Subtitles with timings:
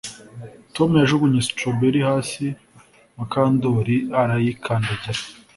[0.75, 2.45] Tom yajugunye strawberry hasi
[3.15, 5.21] Mukandoli arayikandagira